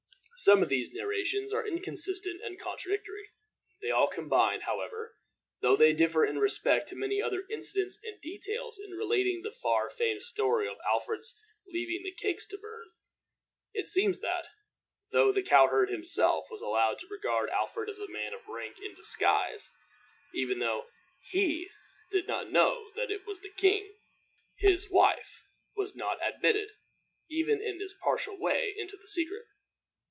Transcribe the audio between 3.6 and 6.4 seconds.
They all combine, however, though they differ in